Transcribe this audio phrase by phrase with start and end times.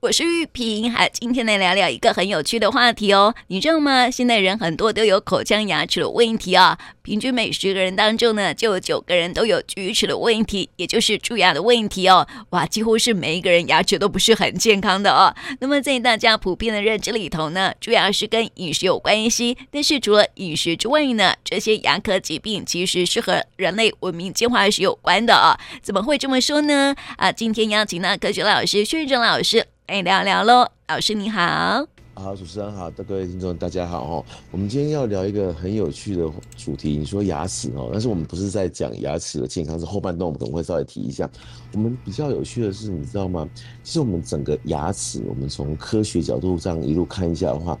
[0.00, 3.34] 我是玉萍，还，今天来聊聊一个很有趣的话题哦。
[3.48, 4.10] 你知道吗？
[4.10, 12.26] 现在人很多都有口腔牙齿的问题啊，平均每十个人当中呢，就有九个人都有龋齿的问题，也就是蛀牙的问题哦。
[12.48, 15.36] 哇，几乎是每一个人牙齿都不是很健康的哦。
[15.58, 25.52] 那么在大家普遍的认知里头呢，蛀牙是跟饮食有关系，但是除了饮食之外呢，这些牙科疾病其实是和人类文明进化史有关的哦。
[25.82, 26.96] 怎么会这么说呢？
[27.18, 29.66] 啊，今天邀请到科学老师薛正老师。
[29.90, 31.84] 来聊聊喽，老师你好，
[32.14, 34.24] 好，主持人好，各位听众大家好哦。
[34.52, 41.28] 我们今天要聊一个很有趣的主题，你说牙齿哦，但是我们不是在讲牙齿的健康，是后半段我们可能会稍微提一下。
[41.72, 43.48] 我们比较有趣的是，你知道吗？
[43.82, 47.76] 其实我们整个牙齿，我们从科学角度这样一路看一下的话，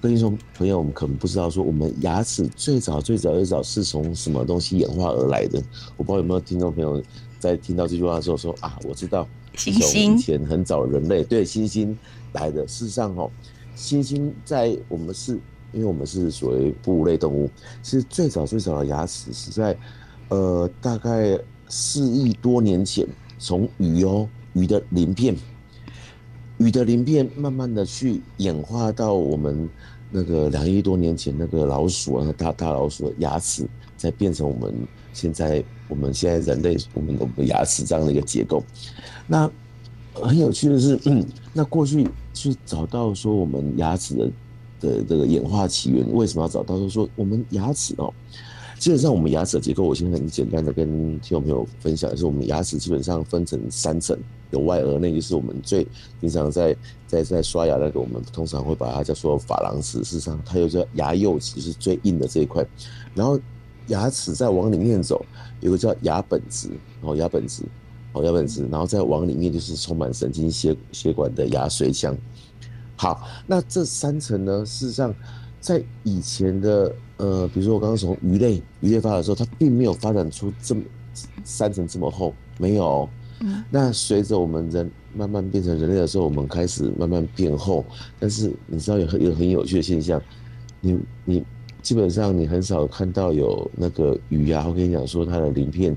[0.00, 5.62] 跟你说朋友，我们可能不知道说，我们牙齿最早最早最早是从什么东西演化而来的？
[5.98, 7.02] 我不知道有没有听众朋友
[7.38, 9.28] 在听到这句话的时候说啊，我知道。
[9.56, 11.96] 星星，以前很早人类对星星
[12.32, 12.66] 来的。
[12.66, 13.30] 事实上，哦，
[13.74, 15.32] 星星在我们是，
[15.72, 17.50] 因为我们是属于哺乳类动物，
[17.82, 19.76] 是最早最早的牙齿是在，
[20.28, 23.06] 呃，大概四亿多年前，
[23.38, 25.36] 从鱼哦，鱼的鳞片，
[26.58, 29.68] 鱼的鳞片慢慢的去演化到我们
[30.10, 34.74] 那个两亿多年前那个老鼠啊，大大老鼠的牙齿，再变成我们
[35.12, 38.62] 现在我们现在人类我们的牙齿这样的一个结构。
[39.26, 39.50] 那
[40.14, 44.30] 很有趣的是，嗯， 那过去去找到说我们牙齿的
[44.80, 46.78] 的这个演化起源，为什么要找到？
[46.78, 48.12] 就是说我们牙齿哦，
[48.78, 50.88] 基本上我们牙齿的结构，我先很简单的跟
[51.20, 54.18] 听众朋友分享，就是我们牙齿基本上分成三层，
[54.50, 55.86] 有外额内，就是我们最
[56.20, 56.74] 平常在
[57.06, 62.66] 在在刷牙那个，我们通常会把它叫做珐琅质，事实上它又叫牙釉质，是最硬的这一块。
[63.14, 63.38] 然后
[63.88, 65.24] 牙齿再往里面走，
[65.60, 66.68] 有个叫牙本质，
[67.00, 67.62] 然后牙本质。
[68.12, 72.12] 哦，牙本质，然后再往里面就是充满神经血血管的牙髓腔。
[72.96, 75.14] 好，那这三层呢，事实上
[75.60, 80.82] 在以前的呃，比如说我刚刚从鱼类鱼类发展的时候，它并没有发展出这么
[81.44, 83.08] 三层这么厚，没有。
[83.42, 83.62] 嗯。
[83.70, 87.84] 那随着我们人慢慢变成人类的时候，我们开始慢慢变厚。
[88.18, 90.20] 但是你知道有很有很有趣的现象，
[90.80, 91.44] 你你
[91.82, 95.96] 基本上你很少看到有那个鱼牙，我跟你讲说它的鳞片。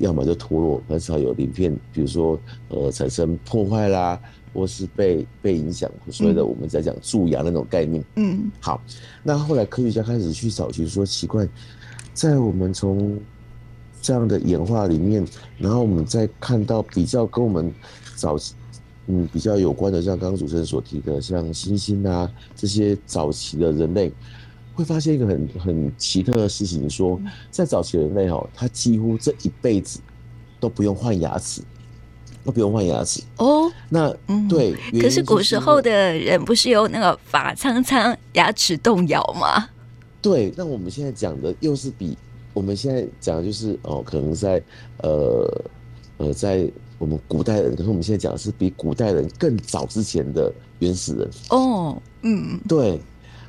[0.00, 4.20] 要么就脱落，很少有鳞片，比如说呃产生破坏啦，
[4.54, 8.04] 或是被被影响，所谓的我们在讲蛀牙那种概念。
[8.14, 8.80] 嗯，好，
[9.24, 11.48] 那后来科学家开始去找，就是说奇怪，
[12.14, 13.18] 在我们从
[14.00, 17.74] 这样的演化里面，然后我们再看到比较跟我们
[18.14, 18.54] 早期
[19.08, 24.12] 嗯比较有关的，像刚刚主持人所提的，像猩猩啊这些早期的人类。
[24.78, 29.98] 会发现一个很很奇特的事情，说在早期人类哦，他几乎这一辈子
[30.60, 31.60] 都不用换牙齿，
[32.44, 33.68] 都不用换牙齿哦。
[33.88, 34.14] 那
[34.48, 39.68] 对，可是古时候的人不是有那个法苍苍、牙齿动摇吗？
[40.22, 42.16] 对，那我们现在讲的又是比
[42.54, 44.62] 我们现在讲的就是哦，可能在
[44.98, 45.64] 呃
[46.18, 53.00] 呃，在我们古代人，可是我们现在讲的是比古代人更早之前的原始人哦，嗯，对。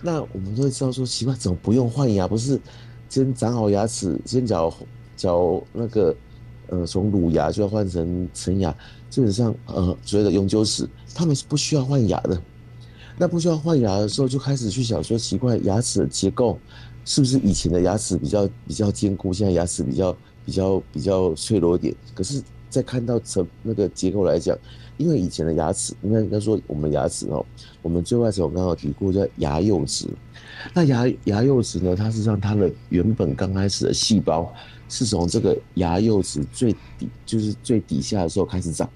[0.02, 2.28] 那我们都会知道说，奇怪，怎么不用换牙？
[2.28, 2.60] 不是
[3.10, 4.74] 先长好牙齿，先矫
[5.18, 6.16] 矫那个
[6.68, 8.74] 呃，从乳牙就要换成成牙。
[9.10, 12.42] 基本上，呃，所谓的永久齿，他们是不需要换牙的。
[13.18, 16.58] 那不需要换牙的时候，就开始去想说，奇怪，牙齿的结构
[17.04, 21.94] 是不是以前的牙齿比较比较坚固，现在牙齿比较比较比较脆弱一点？
[22.16, 24.58] 可是，在看到成那个结构来讲。
[25.00, 27.44] 因为以前的牙齿，应该应该说我们牙齿哦，
[27.82, 30.06] 我们最外层我刚刚提过叫牙釉质。
[30.74, 34.54] 那牙牙釉质呢，它是让它的原本刚开始的细胞
[34.90, 38.90] 是从这个牙釉质最底，就是最底下的时候开始长。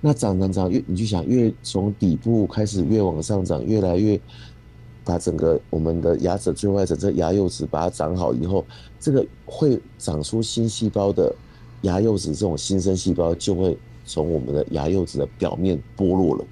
[0.00, 4.20] 那长长长越你去想，越从底部开始越往上长，越来越
[5.04, 8.66] 把整个我们的牙齿最外层这牙釉质把它长好以后，
[8.98, 11.32] 这个会长出新细胞的
[11.82, 13.78] 牙釉质这种新生细胞就会。
[14.04, 16.44] 从我们的牙釉质的表面剥落了，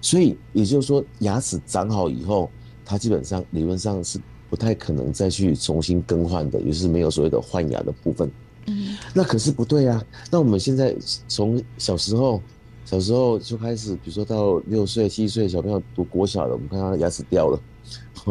[0.00, 2.50] 所以也就是说，牙齿长好以后，
[2.84, 8.30] 它基本上理论上是不太可能再去重新更换的，也就是没有所谓的换牙的部分。
[8.66, 10.04] 嗯，那可是不对啊。
[10.30, 10.94] 那我们现在
[11.28, 12.42] 从小时候，
[12.84, 17.58] 小时候就开始，比如说到六岁、七岁小朋友读国小了，我们看他牙齿掉了，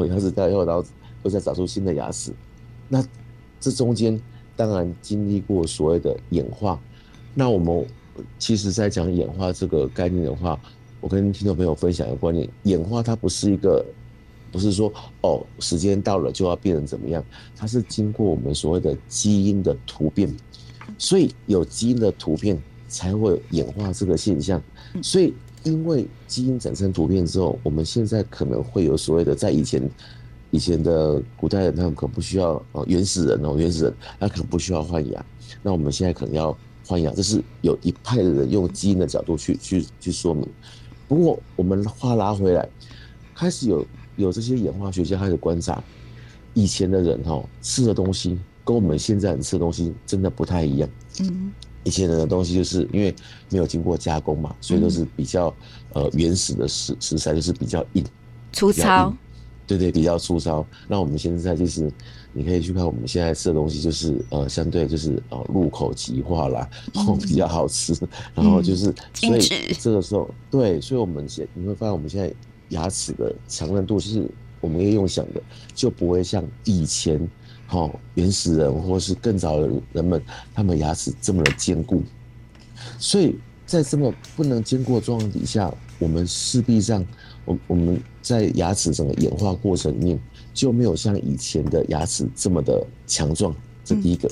[0.08, 0.86] 牙齿掉以后，然后
[1.24, 2.32] 又再长出新的牙齿。
[2.88, 3.04] 那
[3.60, 4.20] 这中间
[4.56, 6.80] 当然经历过所谓的演化，
[7.34, 7.86] 那我们。
[8.38, 10.60] 其实，在讲演化这个概念的话，
[11.02, 13.86] 我跟听众朋友分享一个观念：演化它不是一个，
[14.52, 17.24] 不是说哦，时间到了就要变成怎么样，
[17.56, 20.34] 它是经过我们所谓的基因的突变，
[20.98, 24.62] 所以有基因的突变才会演化这个现象。
[25.02, 25.34] 所以
[25.64, 29.90] 因为基因产生突变之后，我们现在可能会有所谓的，在以前
[30.52, 35.24] 以前的古代人，他们可能不需要哦，原始人哦，原始人他可能不需要换牙，
[35.62, 36.58] 那我们现在可能要
[36.98, 40.48] 这是有一派的人用基因的角度去去去说明。
[41.08, 42.68] 不过我们话拉回来，
[43.36, 45.84] 开始有有这些演化学家开始观察，
[46.54, 50.90] 以前的人哈吃的东西跟我们现在人吃的东西真的不太一样。
[51.20, 51.52] 嗯。
[51.86, 53.16] 以前人的东西就是因为
[53.50, 55.52] 没有经过加工嘛，所以都是比较
[55.94, 58.04] 呃原始的食食材，就是比较硬、
[58.52, 59.12] 粗糙。
[59.66, 60.66] 对对，比较粗糙。
[60.88, 61.90] 那我们现在就是，
[62.34, 67.94] 你可以去看我们现在吃的东西，就是呃相对就是呃入口即化啦，然后比较好吃，
[68.36, 69.42] 然后就是所以
[69.80, 72.34] 这个时候对，所以我们现你会发现我们现在
[72.70, 74.28] 牙齿的强韧度，就是
[74.62, 75.42] 我们可以用想的，
[75.74, 77.28] 就不会像以前。
[77.72, 80.20] 好，原始人或是更早的人们，
[80.56, 82.02] 他们牙齿这么的坚固，
[82.98, 83.36] 所以
[83.68, 87.06] 在这么不能坚固的状况底下，我们势必上，
[87.46, 90.20] 我我们在牙齿整个演化过程里面
[90.54, 94.30] 就没有像以前的牙齿这么的强壮，这第一个。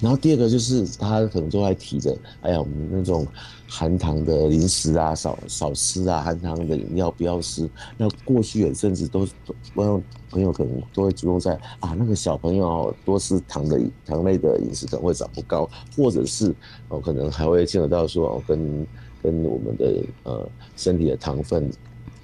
[0.00, 3.26] 然后第二个就是他可能都在提着，哎呀，我们那种
[3.66, 7.68] 含糖的零食啊，少少吃啊，含糖的饮料不要吃。
[7.96, 9.26] 那过去有阵子都，
[9.74, 16.54] 我有朋友可能都会主动在啊，那个小朋友多吃糖的糖类的饮食可能会长不高，或者是
[16.90, 18.86] 哦，可能还会见得到说哦，跟
[19.20, 21.68] 跟我们的呃身体的糖分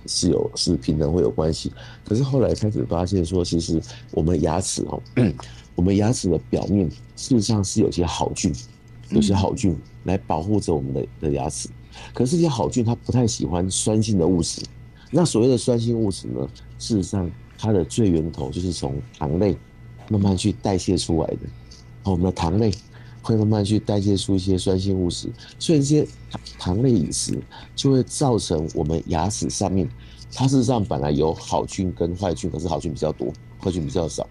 [0.07, 1.73] 是有是平衡会有关系。
[2.05, 3.81] 可是后来开始发现说，其实
[4.11, 5.03] 我们牙齿哦。
[5.77, 8.55] 我们牙齿的表面事实上是有些好菌，
[9.09, 11.69] 有些好菌来保护着我们的的牙齿。
[12.13, 14.63] 可是这些好菌它不太喜欢酸性的物质。
[15.11, 16.49] 那所谓的酸性物质呢，
[16.79, 17.29] 事实上
[17.59, 19.57] 它的最源头就是从糖类
[20.09, 21.41] 慢慢去代谢出来的。
[22.05, 22.73] 我们的糖类
[23.25, 25.29] 会慢慢去代谢出一些酸性物质，
[25.59, 26.07] 所以这些
[26.59, 27.37] 糖类饮食
[27.75, 29.89] 就会造成我们牙齿上面，
[30.33, 34.29] 它事实上本来有好菌跟坏菌，可是好菌比较多，坏菌比较少。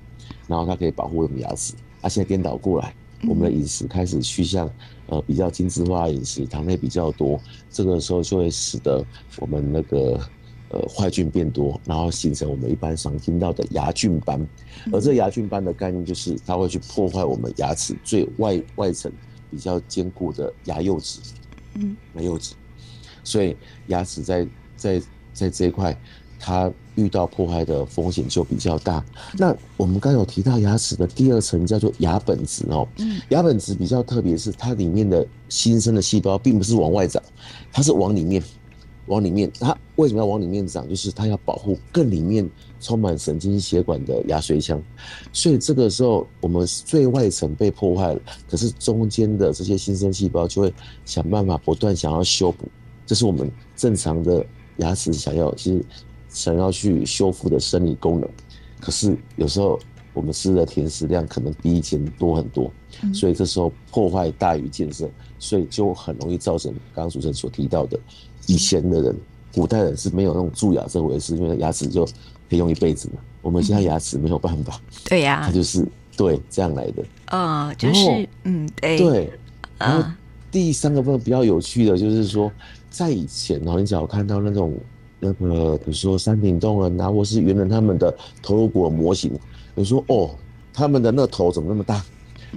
[0.48, 2.94] 然后它可以保护我们牙齿，它、啊、现在颠倒过来，
[3.28, 4.70] 我们的饮食开始趋向
[5.08, 9.04] 呃比较精致化饮食，糖类比较多，这个时候就会使得
[9.40, 10.20] 我们那个
[10.74, 14.46] 呃坏菌变多，然后形成我们一般常听到的牙菌斑，
[14.92, 19.12] 而这牙菌斑的概念就是它会去破坏我们牙齿最外外层
[19.50, 21.20] 比较坚固的牙釉质，
[21.76, 22.56] 嗯，牙釉质，
[23.24, 23.56] 所以
[23.88, 25.98] 牙齿在在在这一块。
[26.46, 29.02] 它遇到破坏的风险就比较大。
[29.38, 32.86] 那我们刚有提到牙齿的第二层叫做牙本质哦，
[33.30, 37.24] 牙本质比较特别，是它里面的新生的细胞并不是往外长，
[37.72, 38.44] 它是往里面，
[39.08, 39.52] 往里面。
[39.60, 40.88] 它为什么要往里面长？
[40.88, 44.82] 就是它要保护更里面充满神经血管的牙髓腔。
[45.32, 50.74] 所以这个时候我们最外层被破坏了，可是中间的这些新生细胞就会
[51.06, 52.68] 想办法不断想要修补。
[53.06, 54.46] 这是我们正常的
[54.78, 55.84] 牙齿想要其实。
[56.30, 58.28] 想要去修复的生理功能，
[58.80, 59.80] 可是有时候
[60.14, 62.74] 我们吃的甜食量可能比以前多很多，
[63.14, 65.08] 所以这时候破坏大于建设，
[65.44, 68.00] 所以就很容易造成刚刚主持人所提到的，
[68.48, 69.16] 以前的人，
[69.54, 72.12] 古代人是没有那种蛀牙这回事，因为牙齿就可
[72.52, 73.20] 以用一辈子嘛。
[73.42, 75.86] 我们现在牙齿没有办法， 对呀，它就是
[76.16, 77.04] 对这样来的。
[77.32, 79.34] 哦，就是嗯，对对。
[79.78, 80.08] 然后
[80.50, 82.50] 第三个部分比较有趣的就是说，
[82.90, 84.74] 在以前哦，你只要看到那种。
[85.26, 89.32] 那个，比如说山顶洞人啊，或是猿人他们的头颅骨模型，
[89.74, 90.36] 你说哦，
[90.74, 92.04] 他们的那头怎么那么大？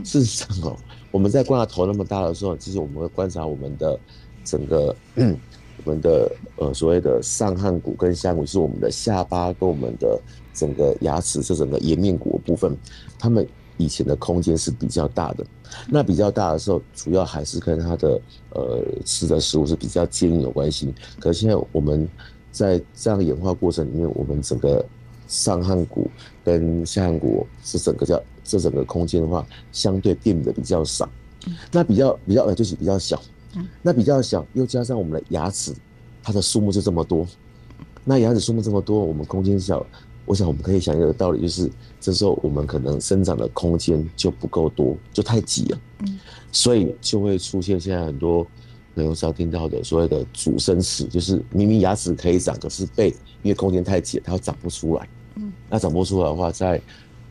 [0.02, 0.76] 事实上哦，
[1.16, 3.98] 我们在观察头那么大的时候，其实我们会观察我们的
[4.44, 10.20] 整个，我们的呃所谓的上颌骨跟下颌骨，是我们的下巴跟我们的
[10.52, 12.76] 整个牙齿这整个颜面骨的部分，
[13.18, 15.46] 他们以前的空间是比较大的。
[15.88, 18.20] 那比较大的时候，主要还是跟它的
[18.50, 20.94] 呃吃的食物是比较坚硬有关系。
[21.18, 22.06] 可是现在我们
[22.52, 24.84] 在这样演化过程里面，我们整个
[25.28, 26.10] 上颌骨
[26.44, 31.08] 跟下颌骨是整个叫这整个空间的话，相对变得比较少。
[31.70, 33.20] 那比较比较呃就是比较小。
[33.82, 35.72] 那比较小，又加上我们的牙齿，
[36.22, 37.26] 它的数目就这么多。
[38.04, 39.84] 那牙齿数目这么多，我们空间小，
[40.24, 45.78] 我想我们可以想一个道理，就是这时候我们可能生长的空间就不够多，就太挤了。
[46.00, 46.18] 嗯
[46.52, 48.46] 所以就会出现现在很多。
[48.94, 53.10] 可能常听到的所谓的阻生齿，就是明明牙齿可以长，可是被
[53.42, 55.06] 因为空间太挤，它长不出来。
[55.34, 56.80] 嗯，那长不出来的话，在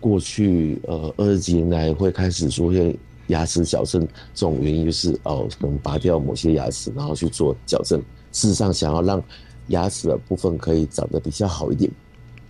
[0.06, 2.96] 过去呃二十几年来会开始出现
[3.28, 8.00] 牙齿矫正，这种原因就是哦，可能拔掉某些牙齿，然后去做矫正。
[8.32, 9.24] 事实上，想要让
[9.70, 11.92] 牙齿的部分可以长得比较好一点。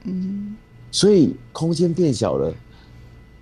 [0.04, 0.54] 嗯，
[0.92, 2.54] 所以空间变小了，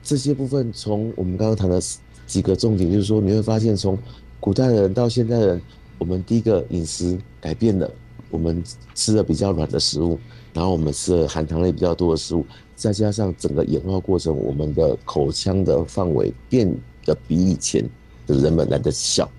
[0.03, 1.82] 这些部分从我们刚刚谈的
[2.27, 3.98] 几个重点，就是说你会发现从。
[4.39, 5.62] 古代人到现代人
[5.98, 7.89] 我们第一个饮食改变了，
[8.29, 8.62] 我们
[8.93, 10.20] 吃的比较软的食物，
[10.53, 12.45] 然后我们吃了含糖类比较多的食物，
[12.75, 16.72] 再加上整个演化过程，我们的口腔的范围变
[17.05, 17.83] 得比以前
[18.27, 19.29] 的人们来的小，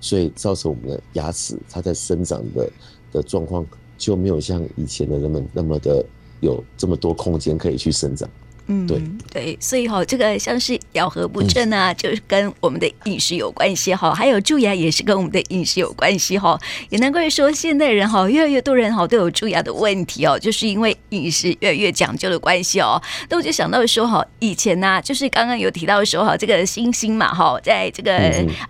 [0.00, 2.70] 所以造成我们的牙齿它在生长的
[3.12, 3.64] 的状况
[3.98, 6.04] 就没有像以前的人们那么的
[6.40, 8.28] 有这么多空间可以去生长。
[8.66, 23.00] 嗯，对对，所以哈，这个像是咬合不正啊，嗯、就是跟我们的饮食有关系哈，还有蛀牙也是跟我们的饮食有关系哈，也难怪说现代人哈，越来越多人哈都有蛀牙的问题哦，就是因为饮食越来越讲究的关系哦。
[23.28, 28.12] 那我就想到说哈，以前呢、啊，就是刚刚有提到说哈，这个猩猩嘛哈，在这个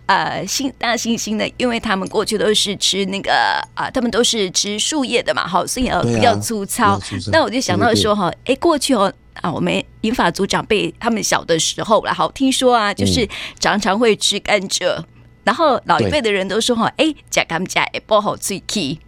[0.06, 3.32] 呃猩大猩猩呢，因为他们过去都是吃那个
[3.74, 7.00] 啊，他们都是吃树叶的嘛，哈，所以呃比较粗糙。
[7.30, 9.12] 那我就想到说哈，哎，过去哦。
[9.34, 15.04] 啊，我们银发族长辈他们小的时候，然后听说啊，就是常常会吃甘蔗，嗯、
[15.44, 18.98] 然后老一辈的人都说哈，哎，吃甘蔗也不好脆气。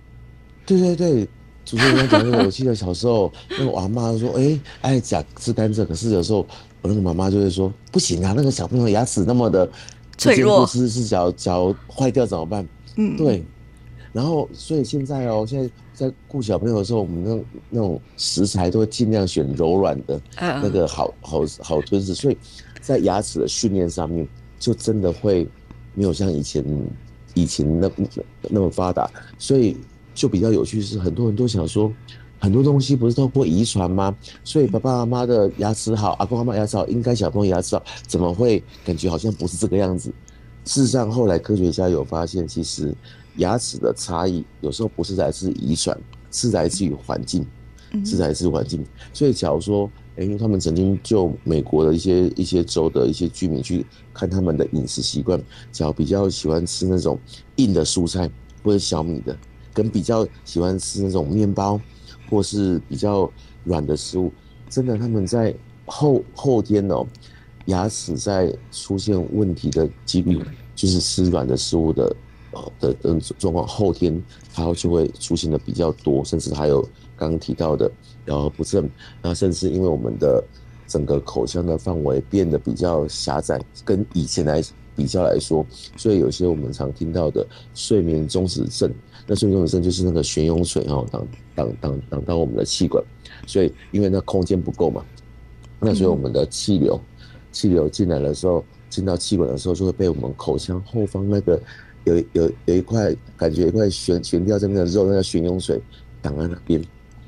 [0.66, 1.28] 对对对，
[1.64, 6.40] 主持人讲那个，我记得小时候， 那个我阿妈说，哎，爱吃吃甘蔗，可是有时候
[6.82, 9.68] 我那个妈妈就会说，不行啊，那个小朋友牙齿那么的
[10.18, 12.66] 脆弱，是是脚脚坏掉怎么办？
[12.96, 13.44] 嗯，对。
[14.12, 15.70] 然后，所以现在哦，现在。
[15.96, 22.14] 在顾小朋友的时候，我们那那种食材都会尽量选柔软的，那个好好好吞食。
[22.14, 22.36] 所以，
[22.82, 25.48] 在牙齿的训练上面，就真的会
[25.94, 26.62] 没有像以前
[27.32, 28.06] 以前那那
[28.42, 29.10] 那么发达。
[29.38, 29.74] 所以，
[30.14, 31.90] 就比较有趣是，很多人都想说，
[32.38, 34.14] 很多东西不是透过遗传吗？
[34.44, 40.12] 所以，爸爸妈妈的牙齿好，阿公阿妈牙齿好，应该小朋友牙齿好，怎么会感觉好像不是这个样子？
[40.66, 42.94] 事实上，后来科学家有发现，其实。
[43.36, 45.96] 牙齿的差异有时候不是来自遗传，
[46.30, 47.46] 是来自于环境，
[48.04, 48.84] 是来自于环境。
[49.12, 55.40] 所以，假如说，哎，因为他们曾经就美国的一些一些州的一些居民去看他们的饮食习惯，
[55.70, 57.18] 假如比较喜欢吃那种
[57.56, 58.30] 硬的蔬菜
[58.62, 59.36] 或者小米的，
[59.74, 61.80] 跟比较喜欢吃那种面包
[62.30, 63.30] 或是比较
[63.64, 64.32] 软的食物，
[64.68, 67.06] 真的他们在后后天哦，
[67.66, 70.42] 牙齿在出现问题的几率，
[70.74, 72.14] 就是吃软的食物的。
[72.80, 74.22] 的的状况，后天
[74.54, 76.82] 它就会出现的比较多，甚至还有
[77.16, 77.90] 刚刚提到的
[78.26, 78.88] 咬合不正，
[79.22, 80.42] 那甚至因为我们的
[80.86, 84.62] 整个口腔的范围变得比较狭窄，跟以前来
[84.94, 88.90] 比较来说，所以有些我们常听到的睡眠中止症，
[89.26, 93.02] 那睡眠中止症就是那个悬雍垂哈挡挡挡挡到我们的气管，
[93.46, 95.04] 所以因为那空间不够嘛，
[95.80, 97.00] 那所以我们的气流
[97.52, 101.60] 气流进来的时候，进到气管的时候，就会被我们口腔后方那个。
[102.06, 105.80] 有有有一块感觉一块悬悬吊在那个肉，那个悬雍垂
[106.22, 106.80] 挡在那边，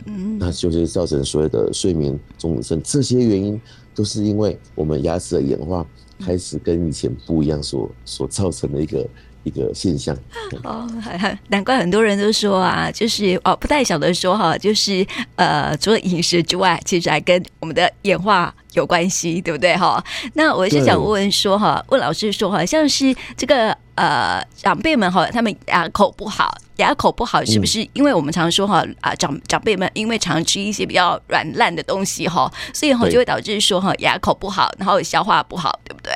[0.07, 2.81] 嗯，那就是造成所有的睡眠中止症。
[2.85, 3.61] 这些原因
[3.93, 5.85] 都是因为我们牙齿的演化
[6.25, 9.05] 开始跟以前不一样所所造成的一个
[9.43, 10.17] 一个现象。
[10.63, 10.89] 哦，
[11.49, 15.05] 难怪很多人都说啊，就是哦不太晓得说哈，就是
[15.35, 20.03] 呃除了饮食之外，其实还跟我们的演化有关系，对不对哈？
[20.35, 23.77] 那我是想问问说哈，问老师说，哈像是这个。
[23.99, 27.85] 呃，长辈们哈，他们牙口不好，牙口不好是不是？
[27.95, 36.13] 因为我们常说哈啊，长长辈们因为常吃一些比较软烂的东西哈，所以哈就会导致说哈牙口不好，然后消化不好，对不对？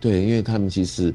[0.00, 1.14] 对，因为他们其实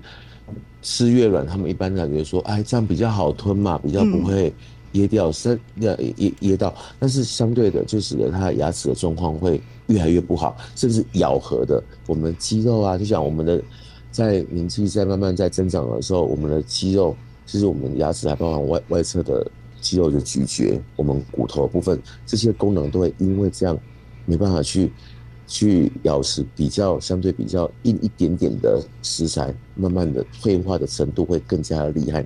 [0.84, 4.54] 吃越软，他们一般感觉说，哎，这样比较好吞嘛，比较不会
[4.92, 6.72] 噎掉，生噎噎噎到。
[7.00, 13.60] 但是相对的，就使得他的牙齿的状况会越来越不好，甚至咬合的，我们肌肉啊，就像我们的。
[14.14, 17.16] 在年纪在慢慢在增长的时候，我们的肌肉，
[17.48, 19.50] 其实我们牙齿还包含外外侧的
[19.82, 23.76] 肌肉的咀嚼，我们骨头的部分这些功能都会因为这样
[24.28, 24.92] 没办法去
[25.48, 32.24] 去咬食比较相对比较硬一点点的食材，慢慢的退化的程度会更加的厉害。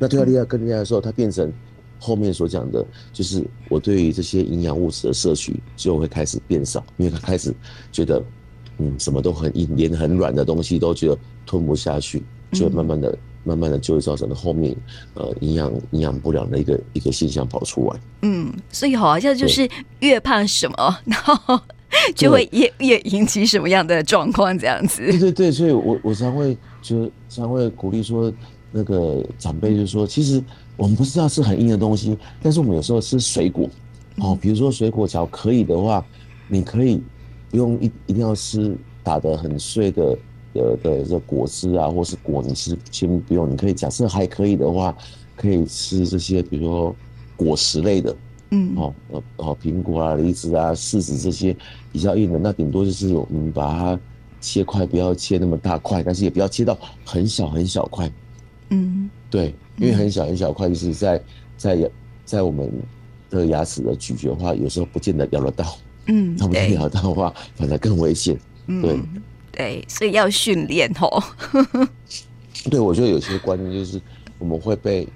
[0.00, 1.52] 那退化厉害更厉害的时候，它变成
[2.00, 7.54] 后面所讲的，就是我对于这些营养物质的摄取就会开始变少，因为它开始
[7.92, 8.20] 觉得。
[8.78, 14.74] 嗯，什么都很硬，连很软的东西都觉得吞不下去，就慢慢的、嗯、慢慢的就会造成了后面
[15.14, 18.00] 呃营养营养不良的一个一个现象跑出来。
[18.22, 19.68] 嗯，所以好像就是
[20.00, 21.60] 越胖什么， 然后
[22.16, 25.02] 就会越越引起什么样的状况这样子。
[25.06, 28.32] 对对对，所以我我常会就常会鼓励说，
[28.72, 30.42] 那个长辈就说，其实
[30.76, 33.70] 我们不是要吃很硬的东西，但是我们有时候吃水果
[34.16, 36.04] 哦，比如说水果，只要可以的话，
[36.48, 37.00] 你可以。
[37.54, 40.18] 不用一一定要吃打得很碎的
[40.52, 43.48] 的的这果汁啊，或是果，你是先不用。
[43.48, 44.92] 你可以假设还可以的话，
[45.36, 46.96] 可以吃这些，比如说
[47.36, 48.16] 果实类的，
[48.50, 48.94] 嗯，哦，
[49.36, 51.56] 哦，苹果啊、梨子啊、柿子这些
[51.92, 54.00] 比较硬的，那顶多就是我们把它
[54.40, 58.10] 切块，不要切那么大块，但是也不要切到很小很小块，
[58.70, 59.08] 嗯。
[59.30, 61.22] 对，因为很小很小块，就是在
[61.56, 61.90] 在
[62.24, 62.68] 在我们
[63.30, 65.76] 的牙齿的咀嚼的话，有时候不见得咬得到。
[66.06, 68.38] 嗯，那不咬到的话，反而更危险。
[68.66, 68.98] 嗯，对
[69.52, 71.22] 对，所以要训练哦。
[72.70, 74.00] 对，我觉得有些观念就是
[74.38, 75.06] 我们会被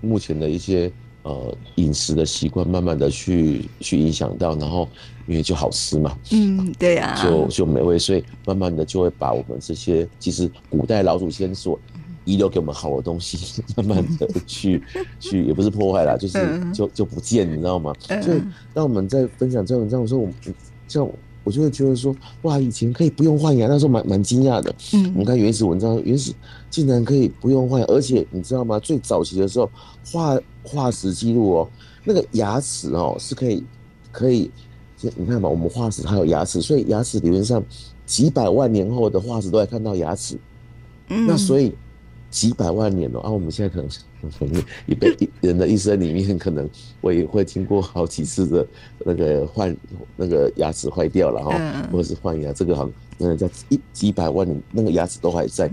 [0.00, 0.90] 目前的一些
[1.22, 4.88] 呃饮食的习惯慢慢的去去影响到，然后
[5.26, 11.78] 因为就好吃嘛，嗯，对呀、啊，就就美味，所以慢慢的就会把我们这些其实古代老祖先所
[12.26, 14.82] 遗留给我们好的东西， 慢慢的去
[15.18, 17.94] 去也不是破坏啦，就是就就不见，你知道吗？
[18.20, 18.42] 所以
[18.74, 20.34] 当我们在分享这种这样说，我们
[20.88, 21.08] 像
[21.44, 24.74] 我就会觉得说，哇，以前可以不用换牙，那时候蛮蛮惊讶的。
[24.94, 26.32] 嗯，我们看原始文章，原始
[26.68, 28.80] 竟然可以不用换牙，而且你知道吗？
[28.80, 29.70] 最早期的时候，
[30.04, 31.68] 化化石记录哦，
[32.02, 33.62] 那个牙齿哦是可以
[34.10, 34.50] 可以，
[35.14, 37.62] 你看嘛，我们化石还有牙齿，所以牙齿理论上
[38.04, 40.36] 几百万年后的化石都还看到牙齿。
[41.08, 41.72] 嗯，那所以。
[42.30, 43.30] 几百万年了啊！
[43.30, 43.90] 我们现在可能
[44.38, 46.68] 可能一辈人的一生里面，可能
[47.00, 48.66] 我也会经过好几次的
[49.04, 49.74] 那个换
[50.16, 55.70] 那个牙齿坏掉了哈，或者是换牙，这个好像那个叫一几百万年，那个牙齿都还在。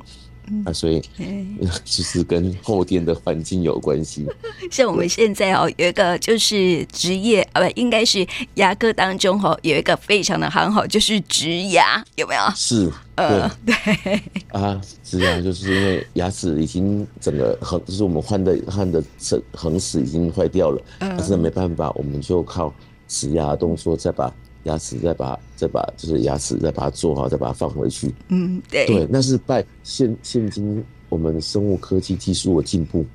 [0.65, 1.01] 啊，所以
[1.85, 4.27] 就是跟后天的环境有关系。
[4.69, 12.41] 像我们现在哦，有一个就是职业啊，不，应该是牙科当中哦，有一个非常的很好，就是植牙，有没有？
[12.57, 22.73] 是，呃，对 啊，植牙就是因为牙齿已经整个恒，就是我们换的换的恒恒齿已经坏掉了，但是没办法，我们就靠
[23.07, 24.33] 植牙动作再把。
[24.63, 28.15] 牙齿再把再把就是牙齿再把它做好，再把它放回去。
[28.29, 33.05] 嗯，对，对，那是拜现现今我们生物科技技术的进步。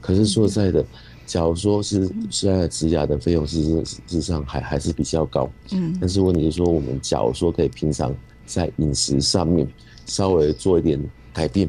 [0.00, 0.82] 可是说实在的，
[1.26, 5.46] 假如说是现在植牙的费用是事实上还还是比较高。
[5.72, 8.10] 嗯，但是问题是说，我们假如说可以平常
[8.46, 9.66] 在饮食上面
[10.06, 10.98] 稍微做一点
[11.34, 11.68] 改变，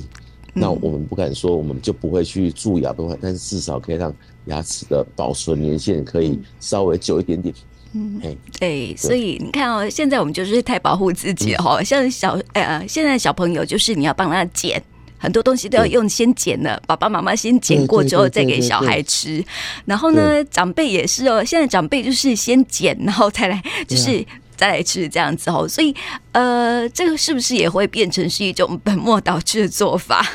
[0.54, 4.14] 那我们不敢说我们就不会去蛀牙的话，但是至少可以让
[4.46, 7.54] 牙齿的保存年限可以稍微久一点点。
[7.94, 8.22] 嗯，
[8.60, 14.82] 对，所以你看哦，现在我们就是太保护自己哈，像小呃，现在小朋友就是你要帮他剪
[15.18, 19.44] 很多东西都要用先剪了，爸爸妈妈先剪过之后再给小孩吃，
[19.86, 24.24] 然后呢，长辈也是哦，现在长辈就是先剪然后再来，就是
[24.58, 25.96] 再来吃这样子哦，所以
[26.32, 30.26] 呃，这个是不是也会变成是一种本末倒置的做法？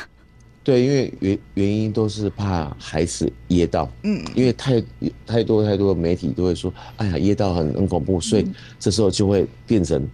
[0.63, 4.81] 对，因为原原因都是怕孩子噎到，嗯，因为太
[5.27, 8.47] 太多太多的媒体都会说，哎呀，噎到很很恐怖，所以
[8.79, 10.07] 这时候就会变成，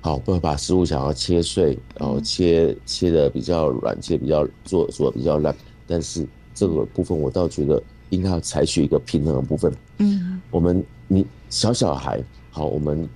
[0.00, 5.54] 好，不会把食物想要切碎，然后切切的比较软，切比较做做的比较烂，
[5.86, 12.20] 但是这个部分我倒觉得应该要采取一个平衡的部分，嗯，我们你小小孩，
[12.50, 13.08] 好，我们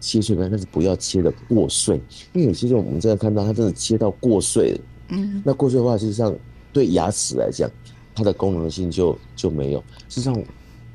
[0.00, 2.00] 切碎但是不要切的过碎，
[2.32, 4.80] 因为有些时候我们真的看到它真的切到过碎了。
[5.10, 6.34] 嗯，那过碎的话，事实际上
[6.72, 7.70] 对牙齿来讲，
[8.14, 9.78] 它的功能性就就没有。
[10.08, 10.42] 事实际上，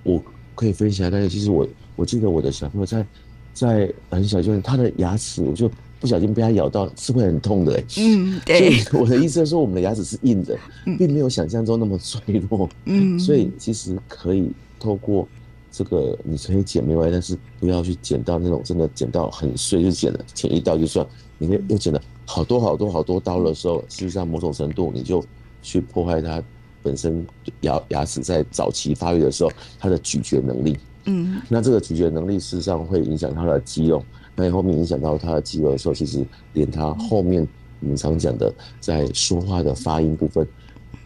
[0.04, 0.24] 我
[0.56, 3.06] 可以分享，但是其实我我记得我的小朋友在
[3.54, 7.84] 在很小就他的牙齿，我就不小心被他咬到，是会很痛的。
[7.98, 8.80] 嗯， 对。
[8.82, 10.58] 所以我的意思是说，我们的牙齿是硬的，
[10.98, 12.70] 并没有想象中那么脆弱。
[12.86, 15.28] 嗯，所以其实可以透过
[15.76, 21.04] 这个，你可以剪没关系，但是不要去剪到那种真的剪到很碎就剪了，剪一刀就算，
[21.40, 22.00] 你可以又剪了。
[22.26, 25.26] 好多好多好多刀的时候，事实上某种程度你就
[25.64, 26.42] 去破坏它
[26.84, 27.26] 本身
[27.62, 30.78] 牙牙齿在早期发育的时候它的咀嚼能力。
[31.06, 34.06] 嗯，那这个咀嚼能力事实上会影响它的肌肉，
[34.36, 37.46] 那后面影响到它的肌肉的时候，其实连它后面
[37.80, 40.48] 我们常讲的在说话的发音部分，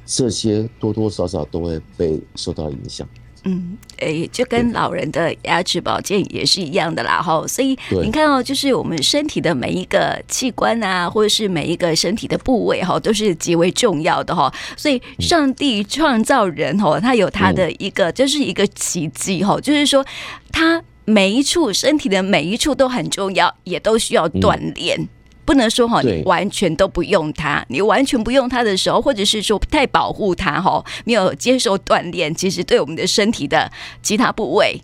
[0.06, 3.08] 这些多多少少都会被受到影响。
[3.43, 7.45] 嗯，诶，就跟老人的牙齿保健也是一样的啦，哈。
[7.47, 14.54] 所以你看哦，就是我们身体的每一个器官啊，或者是每一个身体的部位哈，都是极为重要的哈。
[14.76, 20.06] 所以上帝创造人哈，他有他的一个，就是一个奇迹哈，就是说
[20.52, 25.08] 他每一处身体的每一处都很重要，也都需要锻炼。
[25.48, 27.66] 不能说哈，你完全都不用它。
[27.70, 33.72] 你完全不用它的时候，或者是说太保护它哈，没有接受锻炼，其实对我们的身体的
[34.04, 34.82] 其他部位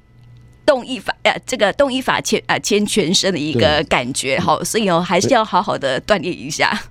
[0.66, 6.82] 动一法呃，这个动一法牵啊牵全身的一个感觉哈，所以哦，还是要好好的锻炼一下。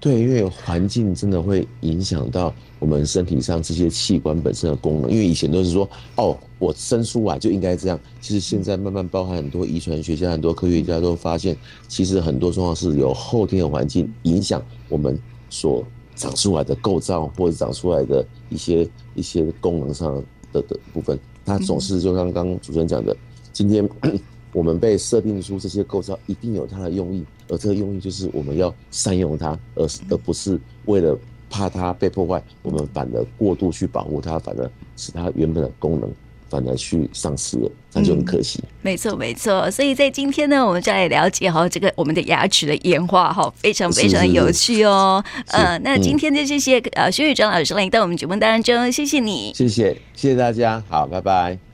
[0.00, 5.10] 对，因为环境真的会影响到我们身体上这些器官本身的功能。
[5.10, 7.98] 因为以前都是说，哦，我生出来就应该这样。
[8.20, 11.56] 其实现在慢慢包含很多遗传学家、很多科学家都发现，
[11.88, 15.18] 其实很多状况是由后天的环境影响我们
[15.48, 15.82] 所
[16.14, 21.18] 长出来的构造，或者长出来的一些一些功能上的的部分。
[21.46, 23.16] 它总是就像刚刚主持人讲的，
[23.50, 23.88] 今天。
[24.52, 31.18] 我们被设定出这些构造，一定有它的用意，而这个用意就是我们要善用它，而而不是为了
[31.54, 36.10] 怕它被破坏，我们反而过度去保护它，反而使它原本的功能。
[36.50, 38.60] 反而去丧失了，那就很可惜。
[38.62, 39.68] 嗯、没错，没错。
[39.72, 45.24] 所以在今天呢，我们就来了解哈这个我们的牙齿的演化哈，非常非常有趣哦。
[45.48, 51.64] 呃，那今天就谢谢呃薛宇璋老师来到我们节目当中，谢谢你，谢谢谢谢大家，好，拜拜。